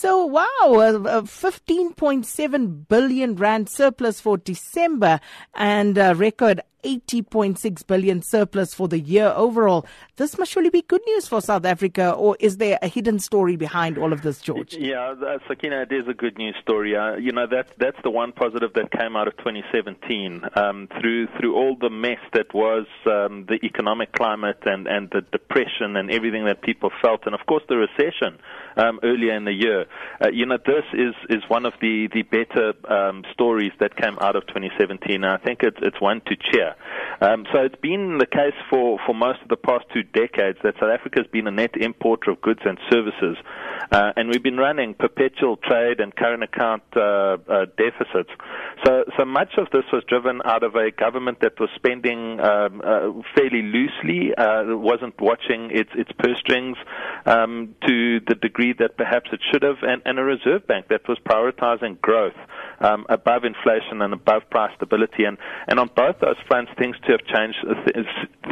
So, 0.00 0.24
wow, 0.24 0.46
a, 0.62 1.22
15.7 1.24 2.88
billion 2.88 3.36
rand 3.36 3.68
surplus 3.68 4.18
for 4.18 4.38
December 4.38 5.20
and 5.54 5.98
a 5.98 6.14
record 6.14 6.62
80.6 6.82 7.86
billion 7.86 8.22
surplus 8.22 8.74
for 8.74 8.88
the 8.88 8.98
year 8.98 9.32
overall. 9.36 9.86
This 10.16 10.38
must 10.38 10.52
surely 10.52 10.70
be 10.70 10.82
good 10.82 11.02
news 11.06 11.28
for 11.28 11.40
South 11.40 11.64
Africa, 11.64 12.12
or 12.12 12.36
is 12.40 12.58
there 12.58 12.78
a 12.82 12.88
hidden 12.88 13.18
story 13.18 13.56
behind 13.56 13.98
all 13.98 14.12
of 14.12 14.22
this, 14.22 14.40
George? 14.40 14.74
Yeah, 14.74 15.14
Sakina, 15.48 15.82
it 15.82 15.92
is 15.92 16.08
a 16.08 16.14
good 16.14 16.38
news 16.38 16.56
story. 16.62 16.96
Uh, 16.96 17.16
you 17.16 17.32
know, 17.32 17.46
that's 17.50 17.70
that's 17.78 17.96
the 18.02 18.10
one 18.10 18.32
positive 18.32 18.72
that 18.74 18.90
came 18.92 19.16
out 19.16 19.28
of 19.28 19.36
2017 19.38 20.42
um, 20.54 20.88
through 21.00 21.26
through 21.38 21.54
all 21.54 21.76
the 21.80 21.90
mess 21.90 22.18
that 22.32 22.52
was 22.54 22.86
um, 23.06 23.46
the 23.48 23.58
economic 23.64 24.12
climate 24.12 24.58
and 24.66 24.86
and 24.86 25.10
the 25.10 25.20
depression 25.20 25.96
and 25.96 26.10
everything 26.10 26.44
that 26.44 26.62
people 26.62 26.90
felt, 27.02 27.26
and 27.26 27.34
of 27.34 27.46
course 27.46 27.62
the 27.68 27.76
recession 27.76 28.38
um, 28.76 29.00
earlier 29.02 29.34
in 29.34 29.44
the 29.44 29.52
year. 29.52 29.86
Uh, 30.22 30.28
you 30.30 30.46
know, 30.46 30.58
this 30.64 30.84
is 30.92 31.14
is 31.28 31.42
one 31.48 31.66
of 31.66 31.72
the 31.80 32.08
the 32.12 32.22
better 32.22 32.72
um, 32.92 33.24
stories 33.32 33.72
that 33.80 33.96
came 33.96 34.18
out 34.20 34.36
of 34.36 34.46
2017. 34.46 35.24
I 35.24 35.36
think 35.38 35.62
it's 35.62 35.78
it's 35.80 36.00
one 36.00 36.20
to 36.26 36.36
cheer. 36.36 36.69
Um, 37.20 37.44
so 37.52 37.60
it's 37.60 37.80
been 37.80 38.18
the 38.18 38.26
case 38.26 38.54
for, 38.70 38.98
for 39.06 39.14
most 39.14 39.42
of 39.42 39.48
the 39.48 39.56
past 39.56 39.84
two 39.92 40.02
decades 40.02 40.58
that 40.62 40.74
South 40.80 40.90
Africa 40.90 41.20
has 41.20 41.26
been 41.26 41.46
a 41.46 41.50
net 41.50 41.76
importer 41.76 42.30
of 42.30 42.40
goods 42.40 42.60
and 42.64 42.78
services. 42.90 43.36
Uh, 43.92 44.12
and 44.16 44.28
we've 44.28 44.42
been 44.42 44.56
running 44.56 44.94
perpetual 44.94 45.56
trade 45.56 46.00
and 46.00 46.14
current 46.14 46.42
account 46.42 46.82
uh, 46.96 47.00
uh, 47.48 47.66
deficits. 47.76 48.30
So, 48.84 49.04
so 49.18 49.24
much 49.24 49.54
of 49.58 49.66
this 49.72 49.84
was 49.92 50.04
driven 50.08 50.40
out 50.44 50.62
of 50.62 50.76
a 50.76 50.90
government 50.90 51.40
that 51.40 51.58
was 51.58 51.68
spending 51.74 52.40
um, 52.40 52.80
uh, 52.84 53.10
fairly 53.34 53.62
loosely, 53.62 54.34
uh, 54.34 54.76
wasn't 54.76 55.20
watching 55.20 55.70
its, 55.72 55.90
its 55.94 56.10
purse 56.18 56.38
strings 56.38 56.76
um, 57.26 57.74
to 57.86 58.20
the 58.28 58.34
degree 58.34 58.74
that 58.78 58.96
perhaps 58.96 59.30
it 59.32 59.40
should 59.50 59.62
have, 59.62 59.78
and, 59.82 60.02
and 60.04 60.18
a 60.18 60.22
reserve 60.22 60.66
bank 60.66 60.86
that 60.88 61.06
was 61.08 61.18
prioritizing 61.26 62.00
growth 62.00 62.38
um, 62.80 63.06
above 63.08 63.44
inflation 63.44 64.02
and 64.02 64.12
above 64.12 64.42
price 64.50 64.72
stability. 64.76 65.24
And, 65.24 65.36
and 65.66 65.80
on 65.80 65.90
both 65.94 66.20
those 66.20 66.36
fronts, 66.46 66.59
things 66.78 66.96
to 67.06 67.12
have 67.12 67.24
changed. 67.24 67.58
Uh, 67.68 67.74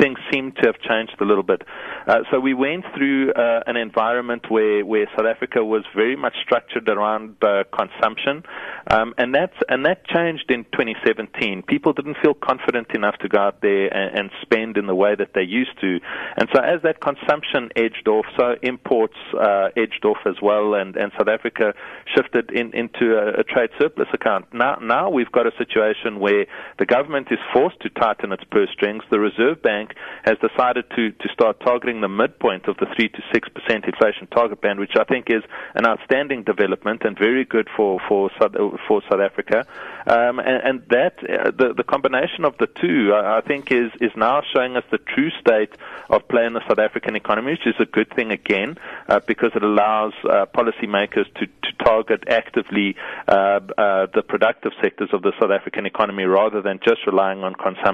things 0.00 0.18
seem 0.32 0.52
to 0.52 0.62
have 0.66 0.78
changed 0.80 1.16
a 1.20 1.24
little 1.24 1.42
bit. 1.42 1.62
Uh, 2.06 2.20
so 2.30 2.40
we 2.40 2.54
went 2.54 2.84
through 2.96 3.32
uh, 3.32 3.60
an 3.66 3.76
environment 3.76 4.50
where, 4.50 4.84
where 4.84 5.06
South 5.16 5.26
Africa 5.26 5.64
was 5.64 5.84
very 5.94 6.16
much 6.16 6.34
structured 6.42 6.88
around 6.88 7.36
uh, 7.42 7.64
consumption, 7.76 8.44
um, 8.88 9.14
and 9.18 9.34
that's 9.34 9.56
and 9.68 9.84
that 9.84 10.06
changed 10.06 10.50
in 10.50 10.64
2017. 10.64 11.62
People 11.62 11.92
didn't 11.92 12.16
feel 12.22 12.34
confident 12.34 12.88
enough 12.94 13.16
to 13.18 13.28
go 13.28 13.38
out 13.38 13.60
there 13.60 13.92
and, 13.92 14.18
and 14.18 14.30
spend 14.42 14.76
in 14.76 14.86
the 14.86 14.94
way 14.94 15.14
that 15.14 15.32
they 15.34 15.42
used 15.42 15.78
to, 15.80 15.98
and 16.36 16.48
so 16.54 16.60
as 16.60 16.80
that 16.82 17.00
consumption 17.00 17.70
edged 17.76 18.06
off, 18.08 18.26
so 18.36 18.56
imports 18.62 19.16
uh, 19.34 19.68
edged 19.76 20.04
off 20.04 20.18
as 20.26 20.36
well, 20.42 20.74
and, 20.74 20.96
and 20.96 21.12
South 21.18 21.28
Africa 21.28 21.74
shifted 22.14 22.50
in, 22.50 22.72
into 22.74 23.16
a, 23.16 23.40
a 23.40 23.44
trade 23.44 23.70
surplus 23.80 24.08
account. 24.12 24.46
Now, 24.52 24.78
now 24.80 25.10
we've 25.10 25.30
got 25.32 25.46
a 25.46 25.52
situation 25.58 26.20
where 26.20 26.46
the 26.78 26.86
government 26.86 27.28
is 27.30 27.38
forced 27.52 27.80
to 27.80 27.90
tighten 27.98 28.32
its 28.32 28.44
purse 28.44 28.70
strings. 28.72 29.02
The 29.10 29.18
Reserve 29.18 29.62
Bank 29.62 29.94
has 30.24 30.36
decided 30.38 30.84
to, 30.96 31.10
to 31.10 31.28
start 31.32 31.60
targeting 31.60 32.00
the 32.00 32.08
midpoint 32.08 32.68
of 32.68 32.76
the 32.76 32.86
3 32.94 33.08
to 33.08 33.22
6% 33.34 33.86
inflation 33.86 34.26
target 34.28 34.60
band, 34.60 34.78
which 34.78 34.96
I 34.98 35.04
think 35.04 35.30
is 35.30 35.42
an 35.74 35.86
outstanding 35.86 36.44
development 36.44 37.02
and 37.04 37.18
very 37.18 37.44
good 37.44 37.68
for, 37.76 38.00
for, 38.08 38.30
South, 38.40 38.52
for 38.86 39.02
South 39.10 39.20
Africa. 39.20 39.66
Um, 40.06 40.38
and, 40.38 40.62
and, 40.64 40.82
that, 40.90 41.18
uh, 41.18 41.50
the, 41.50 41.74
the 41.76 41.84
combination 41.84 42.44
of 42.44 42.56
the 42.58 42.66
two, 42.66 43.12
I, 43.14 43.38
I 43.38 43.40
think, 43.40 43.72
is, 43.72 43.90
is 44.00 44.12
now 44.16 44.42
showing 44.54 44.76
us 44.76 44.84
the 44.90 44.98
true 44.98 45.30
state 45.40 45.72
of 46.08 46.26
play 46.28 46.46
in 46.46 46.52
the 46.52 46.66
South 46.68 46.78
African 46.78 47.16
economy, 47.16 47.52
which 47.52 47.66
is 47.66 47.74
a 47.80 47.84
good 47.84 48.12
thing 48.14 48.30
again, 48.30 48.78
uh, 49.08 49.20
because 49.26 49.50
it 49.54 49.62
allows 49.62 50.12
uh, 50.24 50.46
policymakers 50.54 51.26
to, 51.34 51.46
to 51.46 51.84
target 51.84 52.24
actively 52.28 52.96
uh, 53.26 53.60
uh, 53.76 54.06
the 54.14 54.22
productive 54.26 54.72
sectors 54.80 55.10
of 55.12 55.22
the 55.22 55.32
South 55.40 55.50
African 55.50 55.84
economy 55.84 56.24
rather 56.24 56.62
than 56.62 56.78
just 56.84 57.06
relying 57.06 57.42
on 57.44 57.54
consumption. 57.54 57.87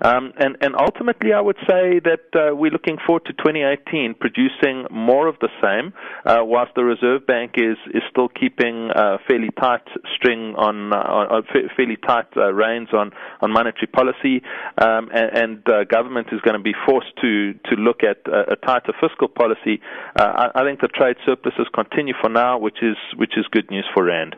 Um, 0.00 0.32
and, 0.38 0.56
and 0.60 0.74
ultimately, 0.78 1.32
I 1.32 1.40
would 1.40 1.56
say 1.68 2.00
that 2.00 2.26
uh, 2.34 2.54
we're 2.54 2.70
looking 2.70 2.98
forward 3.04 3.24
to 3.26 3.32
2018 3.32 4.14
producing 4.14 4.86
more 4.90 5.26
of 5.26 5.36
the 5.40 5.48
same, 5.62 5.92
uh, 6.24 6.44
whilst 6.44 6.74
the 6.74 6.84
Reserve 6.84 7.26
Bank 7.26 7.54
is, 7.56 7.76
is 7.92 8.02
still 8.10 8.28
keeping 8.28 8.90
uh, 8.94 9.18
fairly 9.26 9.50
tight 9.60 9.86
string 10.14 10.54
on, 10.56 10.92
uh, 10.92 10.96
on 10.96 11.42
fairly 11.76 11.96
tight 11.96 12.28
uh, 12.36 12.52
reins 12.52 12.88
on, 12.92 13.12
on 13.40 13.52
monetary 13.52 13.88
policy, 13.88 14.42
um, 14.78 15.08
and, 15.12 15.64
and 15.68 15.88
government 15.88 16.28
is 16.32 16.40
going 16.42 16.56
to 16.56 16.62
be 16.62 16.74
forced 16.86 17.14
to, 17.20 17.54
to 17.64 17.76
look 17.76 18.02
at 18.02 18.18
a, 18.26 18.52
a 18.52 18.56
tighter 18.56 18.92
fiscal 19.00 19.28
policy. 19.28 19.80
I, 20.16 20.50
I 20.54 20.64
think 20.64 20.80
the 20.80 20.88
trade 20.88 21.16
surpluses 21.26 21.66
continue 21.74 22.14
for 22.20 22.30
now, 22.30 22.58
which 22.58 22.82
is 22.82 22.96
which 23.16 23.36
is 23.36 23.46
good 23.50 23.70
news 23.70 23.86
for 23.94 24.04
Rand. 24.04 24.36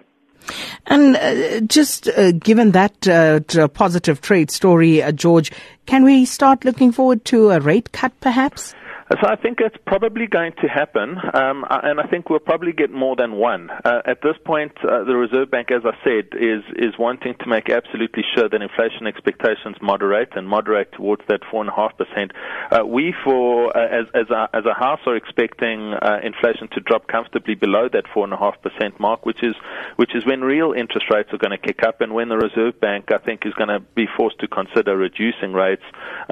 And 0.86 1.16
uh, 1.16 1.60
just 1.60 2.08
uh, 2.08 2.32
given 2.32 2.72
that 2.72 3.06
uh, 3.06 3.68
positive 3.68 4.20
trade 4.20 4.50
story, 4.50 5.02
uh, 5.02 5.12
George, 5.12 5.52
can 5.86 6.04
we 6.04 6.24
start 6.24 6.64
looking 6.64 6.92
forward 6.92 7.24
to 7.26 7.50
a 7.50 7.60
rate 7.60 7.92
cut 7.92 8.12
perhaps? 8.20 8.74
So 9.10 9.26
I 9.26 9.34
think 9.34 9.58
it's 9.60 9.76
probably 9.88 10.28
going 10.28 10.52
to 10.62 10.68
happen, 10.68 11.18
um, 11.34 11.64
and 11.68 11.98
I 11.98 12.06
think 12.06 12.30
we'll 12.30 12.38
probably 12.38 12.72
get 12.72 12.92
more 12.92 13.16
than 13.16 13.32
one. 13.32 13.68
Uh, 13.68 14.02
at 14.06 14.22
this 14.22 14.36
point, 14.44 14.70
uh, 14.84 15.02
the 15.02 15.16
Reserve 15.16 15.50
Bank, 15.50 15.72
as 15.72 15.82
I 15.84 15.98
said, 16.04 16.38
is 16.38 16.62
is 16.76 16.94
wanting 16.96 17.34
to 17.40 17.48
make 17.48 17.68
absolutely 17.68 18.22
sure 18.36 18.48
that 18.48 18.62
inflation 18.62 19.08
expectations 19.08 19.78
moderate 19.82 20.36
and 20.36 20.48
moderate 20.48 20.92
towards 20.92 21.22
that 21.26 21.40
four 21.50 21.60
and 21.60 21.70
a 21.70 21.74
half 21.74 21.98
percent. 21.98 22.30
Uh, 22.70 22.86
we, 22.86 23.12
for 23.24 23.76
uh, 23.76 23.82
as 23.82 24.06
as 24.14 24.30
a, 24.30 24.48
as 24.54 24.64
a 24.64 24.74
house, 24.74 25.00
are 25.06 25.16
expecting 25.16 25.92
uh, 25.92 26.20
inflation 26.22 26.68
to 26.74 26.80
drop 26.80 27.08
comfortably 27.08 27.56
below 27.56 27.88
that 27.92 28.04
four 28.14 28.22
and 28.22 28.32
a 28.32 28.38
half 28.38 28.62
percent 28.62 29.00
mark, 29.00 29.26
which 29.26 29.42
is 29.42 29.56
which 29.96 30.14
is 30.14 30.24
when 30.24 30.40
real 30.40 30.72
interest 30.72 31.06
rates 31.12 31.30
are 31.32 31.38
going 31.38 31.50
to 31.50 31.58
kick 31.58 31.82
up, 31.82 32.00
and 32.00 32.14
when 32.14 32.28
the 32.28 32.38
Reserve 32.38 32.78
Bank, 32.78 33.10
I 33.10 33.18
think, 33.18 33.44
is 33.44 33.54
going 33.54 33.70
to 33.70 33.80
be 33.80 34.06
forced 34.16 34.38
to 34.38 34.46
consider 34.46 34.96
reducing 34.96 35.52
rates 35.52 35.82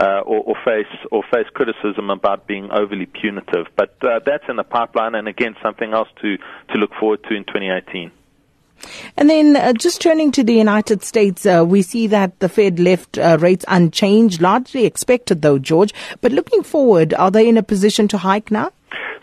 uh, 0.01 0.21
or, 0.21 0.55
or 0.55 0.57
face 0.65 0.95
or 1.11 1.25
face 1.35 1.49
criticism 1.55 2.11
about 2.11 2.47
being 2.47 2.68
overly 2.71 3.07
punitive. 3.07 3.67
But 3.77 3.97
uh, 4.03 4.21
that's 4.25 4.45
in 4.49 4.57
the 4.57 4.65
pipeline, 4.65 5.15
and 5.15 5.29
again, 5.29 5.57
something 5.63 5.93
else 5.93 6.09
to, 6.23 6.37
to 6.37 6.79
look 6.79 6.91
forward 6.99 7.23
to 7.25 7.35
in 7.35 7.45
2018. 7.45 8.13
And 9.17 9.29
then 9.29 9.57
uh, 9.57 9.73
just 9.73 10.01
turning 10.01 10.31
to 10.33 10.45
the 10.45 10.55
United 10.55 11.03
States, 11.03 11.45
uh, 11.47 11.65
we 11.67 11.83
see 11.83 12.07
that 12.09 12.39
the 12.39 12.49
Fed 12.49 12.79
left 12.79 13.19
uh, 13.19 13.37
rates 13.41 13.65
unchanged, 13.69 14.41
largely 14.41 14.85
expected 14.85 15.43
though, 15.43 15.59
George. 15.59 15.93
But 16.21 16.33
looking 16.33 16.63
forward, 16.63 17.15
are 17.15 17.31
they 17.31 17.49
in 17.49 17.57
a 17.57 17.63
position 17.63 18.07
to 18.09 18.19
hike 18.19 18.51
now? 18.51 18.71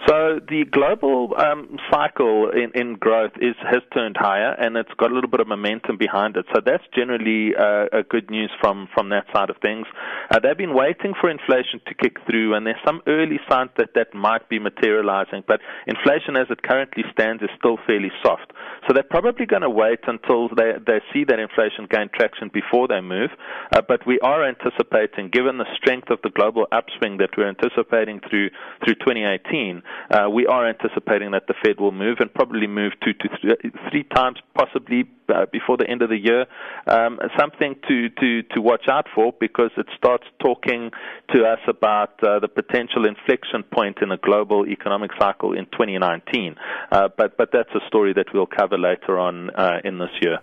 So 0.08 0.25
the 0.40 0.66
global 0.72 1.34
um, 1.38 1.78
cycle 1.92 2.50
in, 2.50 2.72
in 2.74 2.96
growth 2.96 3.32
is 3.42 3.56
has 3.64 3.82
turned 3.94 4.18
higher, 4.18 4.52
and 4.54 4.78
it's 4.78 4.94
got 4.98 5.12
a 5.12 5.14
little 5.14 5.30
bit 5.30 5.40
of 5.40 5.48
momentum 5.48 5.98
behind 5.98 6.38
it. 6.38 6.46
So 6.54 6.62
that's 6.66 6.84
generally 6.94 7.56
uh, 7.56 7.88
a 7.92 8.04
good 8.04 8.30
news 8.30 8.52
from 8.60 8.88
from 8.94 9.10
that 9.10 9.26
side 9.34 9.50
of 9.50 9.58
things. 9.62 9.88
Uh, 10.32 10.40
they've 10.40 10.58
been 10.58 10.74
waiting 10.74 11.14
for 11.20 11.30
inflation 11.30 11.82
to 11.88 11.94
kick 11.94 12.18
through, 12.30 12.56
and 12.56 12.66
there's 12.66 12.82
some 12.86 13.02
early 13.08 13.40
signs 13.50 13.72
that 13.78 13.94
that 13.96 14.14
might 14.14 14.48
be 14.50 14.60
materializing. 14.60 15.44
But 15.48 15.62
inflation, 15.88 16.38
as 16.38 16.48
it 16.50 16.64
currently 16.64 17.04
stands, 17.12 17.44
is 17.44 17.50
still 17.58 17.78
fairly 17.86 18.12
soft. 18.24 18.52
So 18.88 18.94
they're 18.94 19.04
probably 19.04 19.46
going 19.46 19.64
to 19.64 19.70
wait 19.70 20.00
until 20.08 20.50
they 20.50 20.74
they 20.86 21.02
see 21.14 21.24
that 21.26 21.40
inflation 21.40 21.88
gain 21.90 22.10
traction 22.14 22.50
before 22.54 22.88
they 22.88 23.02
move. 23.02 23.32
Uh, 23.74 23.82
but 23.88 24.06
we 24.06 24.20
are 24.20 24.48
anticipating, 24.48 25.30
given 25.30 25.58
the 25.58 25.70
strength 25.76 26.10
of 26.10 26.20
the 26.24 26.30
global 26.30 26.68
upswing 26.72 27.18
that 27.18 27.32
we're 27.38 27.50
anticipating 27.50 28.22
through 28.30 28.50
through 28.84 28.96
2018 28.96 29.82
uh, 30.12 30.25
we 30.30 30.48
are 30.48 30.68
anticipating 30.68 31.32
that 31.32 31.48
the 31.48 31.54
Fed 31.64 31.80
will 31.80 31.92
move 31.92 32.18
and 32.20 32.34
probably 32.34 32.68
move 32.68 32.94
two 33.04 33.14
to 33.14 33.30
three, 33.42 33.72
three 33.90 34.04
times, 34.04 34.38
possibly 34.56 35.06
uh, 35.30 35.46
before 35.52 35.78
the 35.78 35.90
end 35.90 36.02
of 36.02 36.10
the 36.10 36.18
year. 36.18 36.46
Um, 36.88 37.20
something 37.38 37.76
to, 37.88 38.10
to, 38.10 38.44
to 38.44 38.62
watch 38.62 38.88
out 38.90 39.08
for 39.14 39.34
because 39.40 39.72
it 39.78 39.88
starts 39.98 40.26
talking 40.40 40.92
to 41.34 41.44
us 41.46 41.60
about 41.68 42.24
uh, 42.24 42.40
the 42.40 42.48
potential 42.48 43.06
inflection 43.06 43.64
point 43.64 43.98
in 44.02 44.12
a 44.12 44.18
global 44.18 44.66
economic 44.68 45.12
cycle 45.20 45.54
in 45.54 45.66
2019. 45.66 46.56
Uh, 46.92 47.10
but 47.18 47.38
but 47.38 47.50
that's 47.52 47.74
a 47.76 47.86
story 47.88 48.14
that 48.14 48.28
we'll 48.34 48.46
cover 48.46 48.78
later 48.78 49.20
on 49.20 49.50
uh, 49.52 49.80
in 49.84 49.98
this 49.98 50.12
year. 50.22 50.40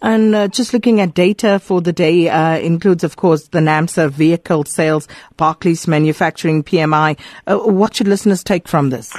And 0.00 0.34
uh, 0.34 0.48
just 0.48 0.72
looking 0.72 1.00
at 1.00 1.14
data 1.14 1.58
for 1.58 1.80
the 1.80 1.92
day 1.92 2.28
uh, 2.28 2.58
includes, 2.58 3.04
of 3.04 3.16
course, 3.16 3.48
the 3.48 3.58
NAAMSA 3.58 4.10
vehicle 4.10 4.64
sales, 4.64 5.08
Barclays 5.36 5.88
manufacturing 5.88 6.62
PMI. 6.62 7.18
Uh, 7.46 7.58
what 7.58 7.94
should 7.94 8.08
listeners 8.08 8.44
take 8.44 8.68
from 8.68 8.90
this? 8.90 9.12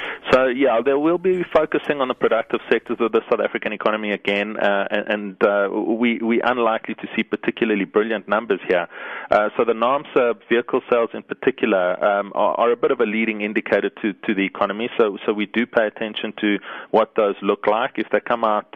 Yeah, 0.55 0.81
they 0.83 0.93
will 0.93 1.17
be 1.17 1.43
focusing 1.53 2.01
on 2.01 2.07
the 2.07 2.13
productive 2.13 2.59
sectors 2.71 2.97
of 2.99 3.11
the 3.11 3.21
South 3.29 3.39
African 3.39 3.73
economy 3.73 4.11
again, 4.11 4.57
uh, 4.57 4.87
and, 4.89 5.07
and 5.07 5.43
uh, 5.43 5.69
we 5.71 6.19
we 6.19 6.41
unlikely 6.41 6.95
to 6.95 7.07
see 7.15 7.23
particularly 7.23 7.85
brilliant 7.85 8.27
numbers 8.27 8.59
here. 8.67 8.87
Uh, 9.31 9.49
so 9.57 9.65
the 9.65 9.73
NAAMSA 9.73 10.35
vehicle 10.49 10.81
sales 10.89 11.09
in 11.13 11.23
particular 11.23 12.03
um, 12.03 12.31
are, 12.35 12.55
are, 12.55 12.71
a 12.71 12.77
bit 12.77 12.91
of 12.91 12.99
a 12.99 13.05
leading 13.05 13.41
indicator 13.41 13.89
to, 13.89 14.13
to 14.13 14.33
the 14.33 14.45
economy. 14.45 14.89
So 14.97 15.17
so 15.25 15.33
we 15.33 15.45
do 15.45 15.65
pay 15.65 15.87
attention 15.87 16.33
to 16.41 16.57
what 16.91 17.15
those 17.15 17.35
look 17.41 17.67
like. 17.67 17.97
If 17.97 18.07
they 18.11 18.19
come 18.19 18.43
out 18.43 18.75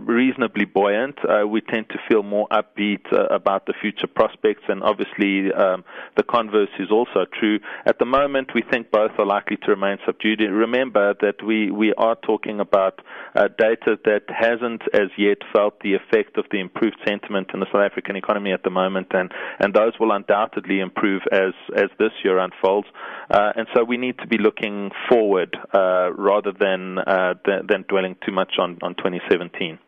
reasonably 0.00 0.64
buoyant, 0.64 1.18
we 1.48 1.60
tend 1.60 1.88
to 1.90 1.98
feel 2.08 2.22
more 2.22 2.48
upbeat 2.48 3.06
about 3.30 3.66
the 3.66 3.74
future 3.80 4.06
prospects, 4.06 4.64
and 4.68 4.82
obviously 4.82 5.52
um, 5.52 5.84
the 6.16 6.22
converse 6.22 6.70
is 6.78 6.90
also 6.90 7.24
true. 7.38 7.60
At 7.86 7.98
the 7.98 8.04
moment, 8.04 8.50
we 8.54 8.62
think 8.62 8.90
both 8.90 9.12
are 9.18 9.26
likely 9.26 9.56
to 9.58 9.70
remain 9.70 9.98
subdued 10.04 10.40
remember 10.60 11.14
that 11.20 11.42
we, 11.44 11.70
we 11.70 11.92
are 11.94 12.16
talking 12.16 12.60
about 12.60 13.00
uh, 13.34 13.48
data 13.58 13.98
that 14.04 14.24
hasn't 14.28 14.82
as 14.94 15.08
yet 15.16 15.38
felt 15.52 15.80
the 15.80 15.94
effect 15.94 16.36
of 16.36 16.44
the 16.52 16.60
improved 16.60 16.96
sentiment 17.06 17.48
in 17.52 17.60
the 17.60 17.66
South 17.72 17.82
African 17.90 18.16
economy 18.16 18.52
at 18.52 18.62
the 18.62 18.70
moment, 18.70 19.08
and, 19.12 19.32
and 19.58 19.74
those 19.74 19.92
will 19.98 20.12
undoubtedly 20.12 20.80
improve 20.80 21.22
as, 21.32 21.54
as 21.74 21.88
this 21.98 22.12
year 22.22 22.38
unfolds. 22.38 22.88
Uh, 23.30 23.52
and 23.56 23.66
so 23.74 23.82
we 23.82 23.96
need 23.96 24.18
to 24.18 24.26
be 24.26 24.38
looking 24.38 24.90
forward 25.08 25.56
uh, 25.74 26.12
rather 26.12 26.52
than, 26.52 26.98
uh, 26.98 27.34
than, 27.44 27.66
than 27.66 27.84
dwelling 27.88 28.16
too 28.24 28.32
much 28.32 28.54
on, 28.58 28.78
on 28.82 28.94
2017. 28.94 29.78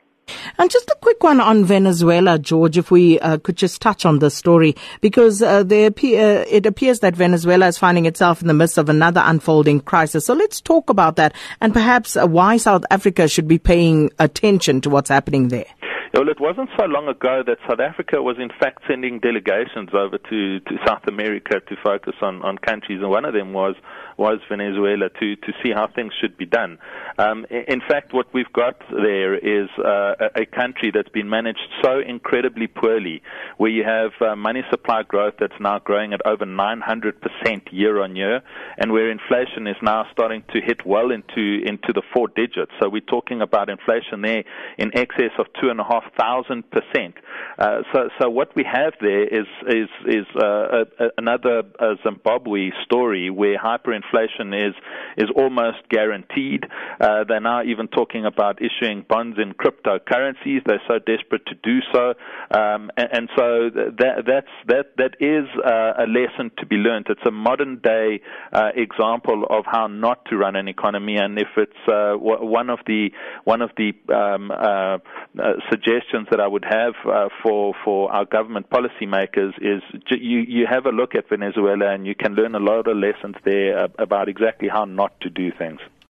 And 0.59 0.71
just 0.71 0.89
a 0.91 0.97
quick 1.01 1.23
one 1.23 1.41
on 1.41 1.65
Venezuela, 1.65 2.39
George, 2.39 2.79
if 2.79 2.91
we 2.91 3.19
uh, 3.21 3.39
could 3.39 3.57
just 3.57 3.81
touch 3.81 4.05
on 4.05 4.19
this 4.19 4.35
story, 4.35 4.77
because 5.01 5.43
uh, 5.43 5.65
appear, 5.69 6.41
uh, 6.41 6.45
it 6.49 6.67
appears 6.67 7.01
that 7.01 7.17
Venezuela 7.17 7.67
is 7.67 7.79
finding 7.79 8.07
itself 8.07 8.41
in 8.41 8.49
the 8.49 8.55
midst 8.55 8.79
of 8.79 8.89
another 8.89 9.23
unfolding 9.25 9.81
crisis. 9.81 10.27
So 10.27 10.35
let's 10.35 10.61
talk 10.61 10.91
about 10.91 11.17
that 11.17 11.35
and 11.61 11.73
perhaps 11.73 12.15
why 12.15 12.57
South 12.57 12.85
Africa 12.91 13.29
should 13.29 13.49
be 13.49 13.59
paying 13.59 14.11
attention 14.19 14.81
to 14.83 14.91
what's 14.91 15.11
happening 15.11 15.49
there. 15.49 15.67
Well, 16.15 16.29
it 16.29 16.39
wasn't 16.39 16.69
so 16.79 16.85
long 16.85 17.09
ago 17.09 17.43
that 17.47 17.57
South 17.67 17.81
Africa 17.81 18.21
was 18.21 18.37
in 18.39 18.51
fact 18.61 18.83
sending 18.87 19.19
delegations 19.19 19.89
over 19.95 20.19
to, 20.19 20.61
to 20.61 20.77
South 20.87 21.07
America 21.09 21.59
to 21.59 21.77
focus 21.83 22.13
on, 22.21 22.43
on 22.43 22.59
countries, 22.59 23.01
and 23.01 23.09
one 23.09 23.25
of 23.25 23.33
them 23.33 23.55
was 23.55 23.77
was 24.19 24.39
Venezuela 24.47 25.09
to, 25.09 25.37
to 25.37 25.53
see 25.63 25.71
how 25.75 25.89
things 25.89 26.13
should 26.21 26.37
be 26.37 26.45
done. 26.45 26.79
Um, 27.19 27.47
in 27.51 27.81
fact, 27.89 28.13
what 28.13 28.27
we've 28.35 28.53
got 28.53 28.79
there 28.91 29.35
is 29.35 29.71
uh, 29.79 30.29
a, 30.37 30.45
country 30.45 30.91
that's 30.95 31.09
been 31.09 31.31
managed 31.31 31.67
so 31.83 31.99
incredibly 31.99 32.67
poorly, 32.67 33.23
where 33.57 33.71
you 33.71 33.85
have 33.85 34.11
uh, 34.21 34.37
money 34.37 34.63
supply 34.71 35.03
growth 35.03 35.35
that's 35.41 35.59
now 35.61 35.79
growing 35.79 36.13
at 36.13 36.21
over 36.27 36.45
900% 36.45 37.73
year 37.73 38.03
on 38.03 38.17
year, 38.17 38.43
and 38.77 38.93
where 38.93 39.11
inflation 39.11 39.67
is 39.67 39.77
now 39.83 40.07
starting 40.13 40.45
to 40.53 40.61
hit 40.61 40.85
well 40.85 41.11
into 41.11 41.63
into 41.65 41.93
the 41.95 42.03
four 42.13 42.29
digits. 42.29 42.73
So 42.81 42.91
we're 42.91 43.01
talking 43.01 43.41
about 43.41 43.71
inflation 43.71 44.21
there 44.21 44.45
in 44.77 44.91
excess 44.95 45.33
of 45.39 45.47
two 45.61 45.71
and 45.71 45.81
a 45.81 45.85
half 45.85 46.02
thousand 46.19 46.65
percent. 46.71 47.15
Uh, 47.59 47.83
so, 47.93 48.09
so 48.21 48.31
what 48.31 48.55
we 48.57 48.65
have 48.65 48.95
there 49.01 49.25
is 49.25 49.47
is 49.69 49.89
is 50.07 50.27
uh, 50.37 50.85
a, 50.99 51.09
another 51.19 51.63
uh, 51.79 51.95
Zimbabwe 52.03 52.71
story 52.85 53.31
where 53.31 53.59
hyperinflation 53.59 54.69
is 54.69 54.75
is 55.17 55.29
almost 55.37 55.79
guaranteed. 55.91 56.65
They're 57.01 57.41
now 57.41 57.63
even 57.63 57.89
talking 57.89 58.27
about 58.27 58.59
issuing 58.61 59.05
bonds 59.09 59.39
in 59.39 59.55
cryptocurrencies. 59.55 60.65
They're 60.67 60.83
so 60.89 60.99
desperate 60.99 61.47
to 61.47 61.55
do 61.63 61.79
so, 61.93 62.15
um, 62.51 62.91
and, 62.97 63.09
and, 63.13 63.29
so 63.37 63.71
that 63.73 64.25
that's 64.27 64.55
that 64.69 64.97
that 64.97 65.17
is 65.21 65.47
a 65.65 66.07
lesson 66.07 66.51
to 66.59 66.67
be 66.67 66.77
learned. 66.77 67.07
It's 67.09 67.27
a 67.27 67.31
modern 67.31 67.79
day 67.79 68.21
example 68.75 69.45
of 69.49 69.65
how 69.67 69.87
not 69.87 70.25
to 70.27 70.37
run 70.37 70.57
an 70.57 70.69
economy, 70.69 71.17
and 71.17 71.39
if 71.39 71.49
it's 71.57 71.73
one 71.87 72.71
of 72.71 72.81
the 72.87 73.11
one 73.45 73.63
of 73.63 73.71
the 73.77 73.93
um, 74.13 74.51
suggestions 75.93 76.29
that 76.31 76.41
I 76.41 76.47
would 76.47 76.65
have 76.65 76.95
uh, 77.07 77.29
for 77.43 77.75
for 77.85 78.13
our 78.13 78.25
government 78.25 78.71
policymakers 78.71 79.53
is 79.61 79.83
you 80.11 80.39
you 80.41 80.67
have 80.69 80.87
a 80.87 80.91
look 80.91 81.15
at 81.15 81.29
Venezuela 81.29 81.93
and 81.93 82.07
you 82.07 82.15
can 82.15 82.35
learn 82.35 82.55
a 82.55 82.59
lot 82.59 82.87
of 82.87 82.97
lessons 82.97 83.37
there 83.45 83.89
about 83.99 84.29
exactly 84.29 84.69
how 84.69 84.85
not 84.85 85.19
to 85.21 85.31
do 85.31 85.51
things. 85.53 85.81